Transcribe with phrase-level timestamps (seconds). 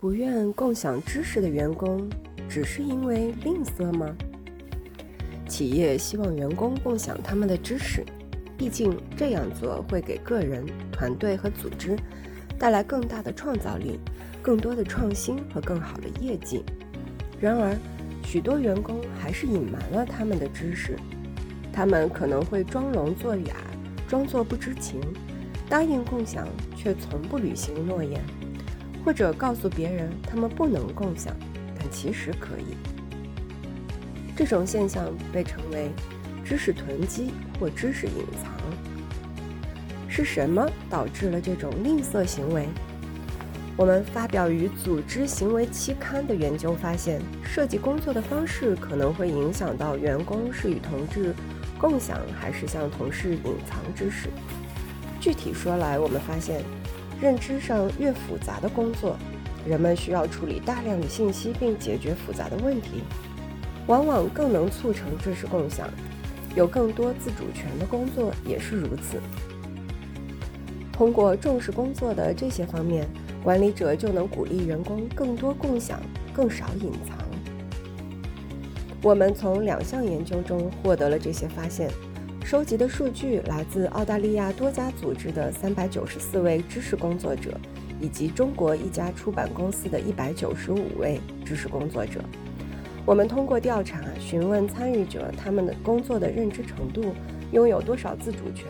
[0.00, 2.08] 不愿共享知识的员工，
[2.48, 4.16] 只是因为吝啬吗？
[5.48, 8.04] 企业希望员工共享他们的知识，
[8.56, 11.96] 毕竟这样做会给个人、团队和组织
[12.56, 13.98] 带来更大的创造力、
[14.40, 16.62] 更多的创新和更好的业绩。
[17.40, 17.76] 然而，
[18.24, 20.96] 许多员工还是隐瞒了他们的知识，
[21.72, 23.56] 他们可能会装聋作哑，
[24.06, 25.00] 装作不知情，
[25.68, 26.46] 答应共享
[26.76, 28.22] 却从不履行诺言。
[29.08, 31.34] 或者告诉别人他们不能共享，
[31.74, 32.76] 但其实可以。
[34.36, 35.88] 这种现象被称为
[36.44, 38.52] 知识囤积或知识隐藏。
[40.08, 42.68] 是什么导致了这种吝啬行为？
[43.78, 51.34] 我们发表于《组织行为期刊》的研究发现，设计工作的方式可能会影响到员工是与同志
[51.78, 54.28] 共享还是向同事隐藏知识。
[55.18, 56.62] 具体说来，我们发现。
[57.20, 59.16] 认知上越复杂的工作，
[59.66, 63.02] 人们需要处理大量的信息并解决复杂的问题，
[63.86, 65.88] 往往更能促成知识共享。
[66.54, 69.20] 有更多自主权的工作也是如此。
[70.92, 73.06] 通过重视工作的这些方面，
[73.44, 76.00] 管理者就能鼓励员工更多共享，
[76.32, 77.16] 更少隐藏。
[79.02, 81.88] 我们从两项研究中获得了这些发现。
[82.48, 87.52] 收集的数据来自澳大利亚多家组织的三百九十四位知识工作者，
[88.00, 92.24] 以及中国一家出版公司的一百九十五位知识工作者。
[93.04, 97.14] 我们通过调查询问参与者他们的工作的认知程度、
[97.52, 98.64] 拥有多少自主权，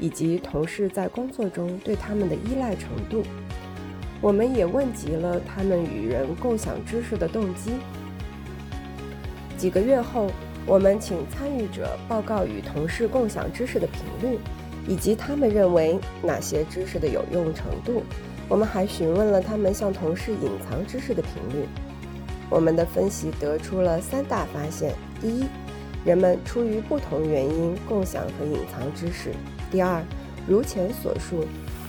[0.00, 3.22] 以及同事在工作中对他们的依赖程度。
[4.20, 7.70] 我们也问及了他们与人共享知识的动机。
[9.56, 10.28] 几个月后。
[10.64, 14.38] 我们请参与者报告与同事共享知识的频率，
[14.86, 18.02] 以及他们认为哪些知识的有用程度。
[18.48, 21.66] 我们还询问了他们向同事隐藏知识的频率。
[22.48, 25.46] 我们的分析得出了三大发现：第一，
[26.04, 29.30] 人们出于不同原因共享和隐藏知识；
[29.70, 30.02] 第二，
[30.46, 31.44] 如前所述，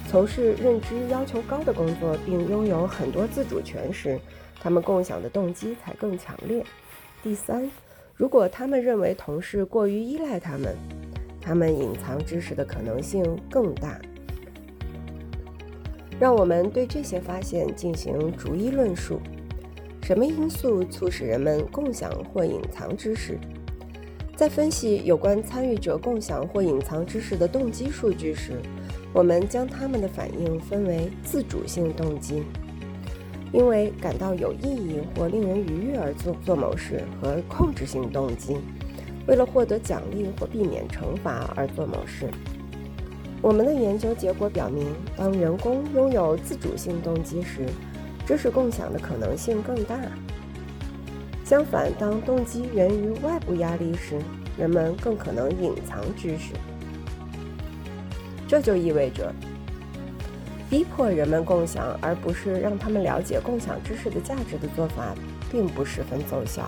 [0.10, 4.20] 从事认知要求高的工作并拥有很多自主权时，
[4.60, 6.64] 他们共享的动机才更强烈；
[7.22, 7.70] 第三。
[8.16, 10.76] 如果他们认为同事过于依赖他们，
[11.42, 14.00] 他们隐藏知识的可能性更大。
[16.20, 19.20] 让我们对这些发现进行逐一论述。
[20.04, 23.38] 什么因素促使人们共享或隐藏知识？
[24.36, 28.54] 在分析有关参与者共享或隐藏知识的动机数据时，
[29.14, 32.44] 我们将他们的反应分为自主性动机。
[33.54, 38.58] 因为感到有意义或令人愉悦而做做某事和控制性动机，
[39.28, 42.28] 为了获得奖励或避免惩罚而做某事。
[43.44, 47.68] 我们的研究结果表明，当员工拥有自主性动机时，
[48.26, 50.00] 知识共享的可能性更大。
[51.46, 54.18] 相反，当动机源于外部压力时，
[54.58, 56.54] 人们更可能隐藏知识。
[58.48, 59.32] 这就意味着。
[60.74, 65.14] 逼迫人们共享，而不是让他们了解共享知识的价值的做法，
[65.52, 66.68] 并不十分奏效。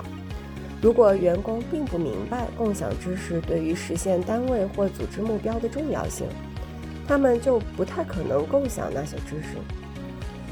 [0.80, 6.28] 如果员工并不明白共享知识对于实现单位或组织目标的重要性，
[7.08, 9.58] 他们就不太可能共享那些知识。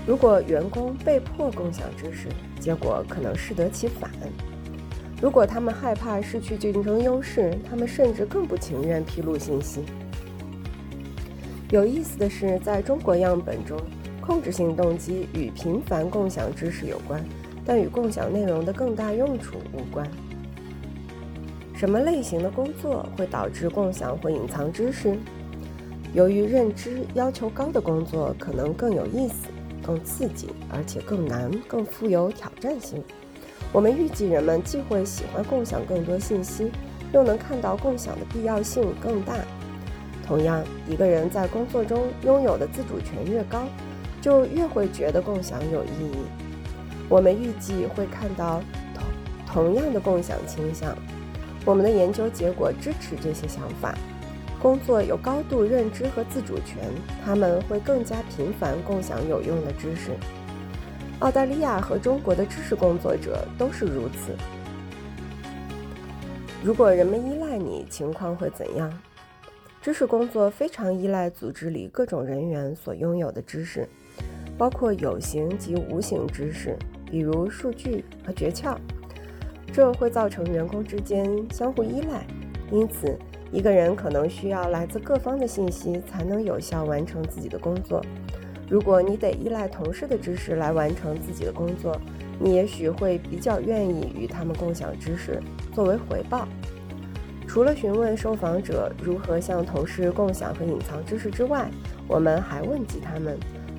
[0.07, 4.09] 如果员工被迫共享知识，结果可能适得其反。
[5.21, 9.83] 如果他们害怕失去竞争优势，他们甚至更不情愿披露信息。
[11.73, 13.75] 有意思的是，在中国样本中，
[14.21, 17.25] 控制性动机与频繁共享知识有关，
[17.65, 20.07] 但与共享内容的更大用处无关。
[21.73, 25.17] 什么类型的工作会导致共享或隐藏知识？
[26.13, 29.47] 由于认知要求高的工作可能更有意思、
[29.81, 33.03] 更刺激，而且更难、更富有挑战性。
[33.71, 36.71] 我们预计人们既会喜欢共享更多信息，
[37.11, 39.33] 又能看到共享的必要性更大。
[40.25, 43.63] 同样，一个人在工作中拥有的自主权越高，
[44.21, 46.17] 就越会觉得共享有意义。
[47.09, 48.61] 我们预计会看到
[48.95, 49.03] 同
[49.45, 50.95] 同样的共享倾向。
[51.65, 53.93] 我们的研究结果支持这些想法。
[54.61, 56.77] 工作有高度认知和自主权，
[57.25, 60.11] 他们会更加频繁共享有用的知识。
[61.19, 64.33] 澳大利亚和中国的知识工作者都是如此。
[66.63, 68.91] 如果人们依赖你，情况会怎样？
[69.83, 73.85] 知识工作非常依赖组织里各种人员所拥有的知识，
[74.57, 76.77] 包括有形及无形知识，
[77.11, 78.77] 比如数据和诀窍。
[79.73, 82.25] 这会造成员工之间相互依赖，
[82.71, 83.19] 因此
[83.51, 88.01] 一个人可能需要来自各方的信息才能有效完成自己的工作。
[88.69, 91.99] 如果你得依赖同事的知识来完成自己的工作，
[92.39, 95.41] 你也许会比较愿意与他们共享知识
[95.73, 96.47] 作为回报。
[97.53, 101.69] 除了询问受访者如何向同事共享和隐藏知识之外，
[102.07, 103.37] 我们还问及他们，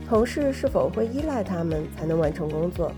[0.09, 2.93] 同事是否会依赖他们才能完成工作。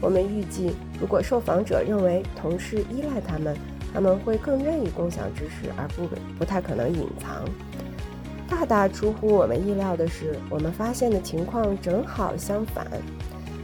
[0.00, 3.56] 我们预计，如果受访者认为同事依赖他们，
[3.94, 7.44] 他们会更愿意共享知识，而不不太可能隐藏。
[8.48, 12.84] 大大出乎我们意料的是，我们发现的情况正好相反。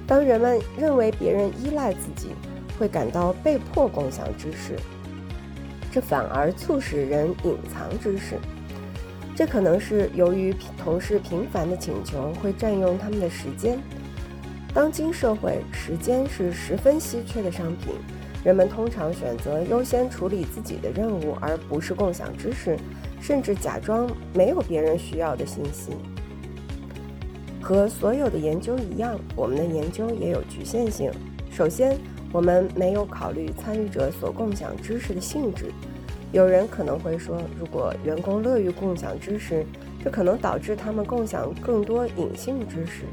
[0.06, 2.28] 当人们认为别人依赖自己，
[2.78, 4.76] 会感到被迫共享知识。
[5.96, 8.37] 这反而促使人隐藏知识，
[9.34, 13.78] 这可能是由于同事频繁的请求会占用他们的时间。
[14.75, 17.94] 当今社会，时间是十分稀缺的商品，
[18.44, 22.76] 人们通常选择优先处理自己的任务，而不是共享知识，
[23.19, 25.93] 甚至假装没有别人需要的信息。
[27.62, 31.10] 和所有的研究一样，我们的研究也有局限性。
[31.50, 31.96] 首先，
[32.32, 35.72] 我们没有考虑参与者所共享知识的性质。
[36.32, 39.64] 有人可能会说，如果员工乐于共享知识，
[40.02, 43.05] 这可能导致他们共享更多隐性知识，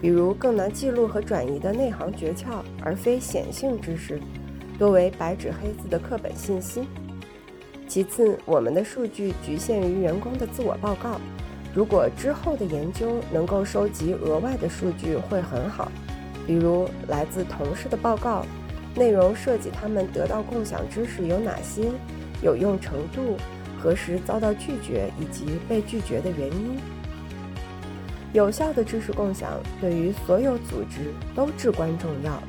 [0.00, 4.20] 比如更难记录和转移的内行诀窍，而非显性知识，
[4.78, 6.86] 多为白纸黑字的课本信息。
[7.88, 11.20] 其次，我们的数据局限于员工的自我报告。
[11.72, 15.90] 如果之后的研究能够收集额外的数据，会很好。
[16.46, 18.44] 比如来自同事的报告，
[18.96, 21.92] 内容涉及他们得到共享知识有哪些，
[22.42, 23.36] 有用程度，
[23.78, 26.78] 何时遭到拒绝以及被拒绝的原因。
[28.32, 32.42] 有效的知识共享对于所有组织都至关重要，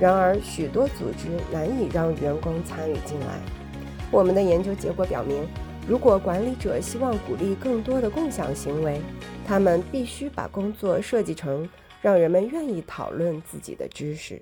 [0.00, 3.38] 然而许多组织难以让员工参与进来。
[4.10, 5.46] 我们的研究结果表明，
[5.86, 9.00] 如果管理者希望鼓励更多的共享行为，
[9.46, 11.68] 他们必须把工作设计成。
[12.02, 14.40] 让人们愿意讨论自己的知识。